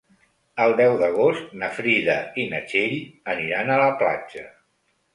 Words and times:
El 0.63 0.71
deu 0.79 0.93
d'agost 1.01 1.53
na 1.65 1.69
Frida 1.77 2.17
i 2.45 2.49
na 2.57 2.65
Txell 2.73 2.99
aniran 3.37 3.75
a 3.75 3.81
la 3.87 3.95
platja. 4.05 4.47